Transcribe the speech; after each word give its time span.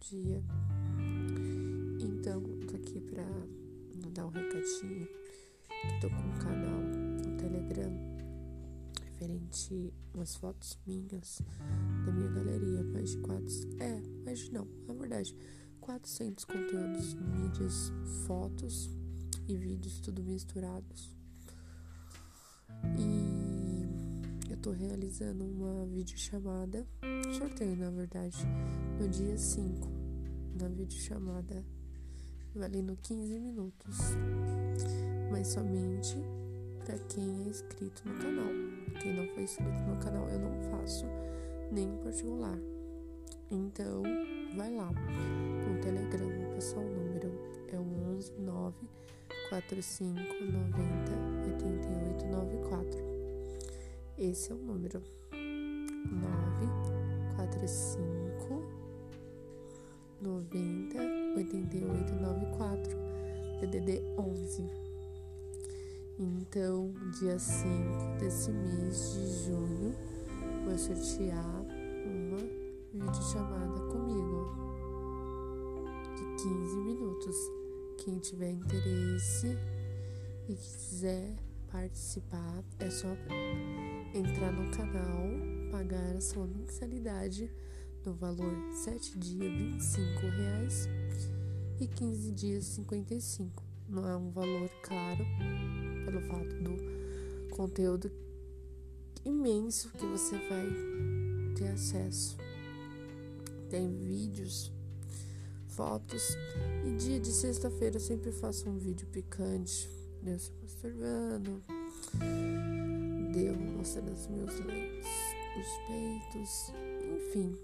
dia. 0.00 0.42
Então, 2.00 2.42
tô 2.66 2.76
aqui 2.76 3.00
pra 3.00 3.24
dar 4.12 4.26
um 4.26 4.30
recadinho. 4.30 5.08
Que 5.68 6.00
tô 6.00 6.08
com 6.08 6.16
um 6.16 6.38
canal 6.38 6.80
no 6.80 7.36
Telegram 7.36 8.16
referente 9.16 9.92
umas 10.14 10.36
fotos 10.36 10.78
minhas 10.86 11.40
da 12.04 12.12
minha 12.12 12.30
galeria. 12.30 12.82
Mais 12.84 13.10
de 13.10 13.18
quatro. 13.18 13.54
É, 13.78 14.00
mais 14.24 14.38
de 14.40 14.52
não, 14.52 14.66
na 14.86 14.94
verdade. 14.94 15.36
400 15.80 16.44
conteúdos, 16.44 17.14
mídias, 17.14 17.92
fotos 18.26 18.90
e 19.46 19.56
vídeos, 19.56 20.00
tudo 20.00 20.22
misturados. 20.22 21.14
E 22.98 23.15
tô 24.66 24.72
realizando 24.72 25.44
uma 25.44 25.86
videochamada, 25.86 26.84
sorteio 27.38 27.76
na 27.76 27.88
verdade, 27.88 28.36
no 28.98 29.08
dia 29.08 29.38
5, 29.38 29.88
na 30.60 30.66
videochamada, 30.66 31.64
valendo 32.52 32.98
15 33.00 33.38
minutos, 33.38 33.96
mas 35.30 35.46
somente 35.46 36.16
para 36.84 36.98
quem 36.98 37.44
é 37.44 37.48
inscrito 37.48 38.02
no 38.08 38.18
canal. 38.18 38.48
Quem 39.00 39.14
não 39.14 39.32
foi 39.34 39.44
inscrito 39.44 39.78
no 39.82 39.96
canal, 39.98 40.28
eu 40.30 40.40
não 40.40 40.60
faço 40.72 41.04
nem 41.70 41.84
em 41.84 41.98
particular. 41.98 42.58
Então, 43.52 44.02
vai 44.56 44.74
lá 44.74 44.90
no 44.90 45.80
Telegram, 45.80 46.28
vou 46.28 46.54
passar 46.56 46.80
o 46.80 46.90
número, 46.90 47.30
é 47.68 47.78
o 47.78 48.16
11 48.16 48.32
9 48.40 48.76
45 49.48 50.18
90 50.44 51.12
88 51.52 52.26
94. 52.26 52.55
Esse 54.18 54.50
é 54.50 54.54
o 54.54 54.58
número 54.58 55.02
9 55.30 55.36
45 57.36 58.62
90 60.22 60.98
88 61.36 62.14
94 62.14 62.96
DDD 63.60 64.00
11. 64.18 64.64
Então, 66.18 66.94
dia 67.20 67.38
5 67.38 67.68
desse 68.18 68.50
mês 68.52 69.12
de 69.12 69.44
junho, 69.44 69.94
vou 70.64 70.78
sortear 70.78 71.60
uma 72.06 72.38
videochamada 72.94 73.80
comigo 73.92 74.50
de 76.16 76.42
15 76.42 76.76
minutos. 76.76 77.36
Quem 77.98 78.18
tiver 78.18 78.52
interesse 78.52 79.58
e 80.48 80.54
quiser 80.54 81.36
participar, 81.70 82.64
é 82.78 82.88
só 82.88 83.08
entrar 84.16 84.50
no 84.50 84.70
canal, 84.70 85.28
pagar 85.70 86.16
a 86.16 86.20
sua 86.20 86.46
mensalidade 86.46 87.50
no 88.04 88.14
valor 88.14 88.56
7 88.72 89.18
dias 89.18 89.52
25 89.52 90.20
reais 90.20 90.88
e 91.78 91.86
15 91.86 92.32
dias 92.32 92.64
55. 92.64 93.62
Não 93.88 94.08
é 94.08 94.16
um 94.16 94.30
valor 94.30 94.70
caro 94.82 95.24
pelo 96.04 96.20
fato 96.22 96.56
do 96.62 97.54
conteúdo 97.54 98.10
imenso 99.24 99.90
que 99.90 100.06
você 100.06 100.36
vai 100.48 100.66
ter 101.54 101.68
acesso. 101.68 102.38
Tem 103.68 103.94
vídeos, 103.98 104.72
fotos 105.68 106.22
e 106.86 106.96
dia 106.96 107.20
de 107.20 107.32
sexta-feira 107.32 107.96
eu 107.96 108.00
sempre 108.00 108.32
faço 108.32 108.68
um 108.68 108.78
vídeo 108.78 109.06
picante, 109.08 109.90
eu 110.24 110.38
se 110.38 110.52
masturbando, 110.62 111.62
deu 113.36 113.54
mostrando 113.54 114.12
os 114.12 114.26
meus 114.28 114.58
leitos, 114.60 115.10
os 115.58 115.78
peitos, 115.86 116.72
enfim, 117.14 117.54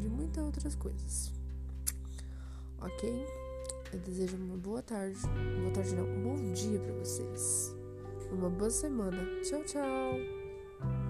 de 0.00 0.08
muitas 0.08 0.44
outras 0.44 0.74
coisas. 0.74 1.32
Ok? 2.80 3.26
Eu 3.92 3.98
desejo 4.00 4.36
uma 4.36 4.56
boa 4.56 4.82
tarde, 4.82 5.20
boa 5.60 5.72
tarde 5.72 5.94
não, 5.94 6.04
um 6.04 6.22
bom 6.22 6.52
dia 6.52 6.80
para 6.80 6.94
vocês. 6.94 7.74
Uma 8.32 8.50
boa 8.50 8.70
semana. 8.70 9.18
Tchau, 9.42 9.62
tchau. 9.64 11.09